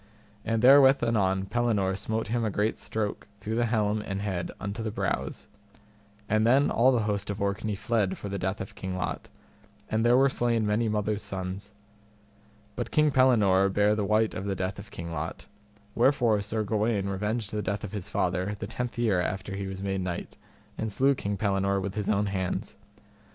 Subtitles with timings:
[0.43, 4.81] And therewith anon Pellinore smote him a great stroke through the helm and head unto
[4.81, 5.45] the brows.
[6.27, 9.29] And then all the host of Orkney fled for the death of King Lot,
[9.91, 11.71] and there were slain many mothers' sons.
[12.75, 15.45] But King Pellinore bare the wite of the death of King Lot,
[15.93, 19.83] wherefore Sir Gawaine revenged the death of his father the tenth year after he was
[19.83, 20.35] made knight,
[20.79, 22.75] and slew King Pellinore with his own hands.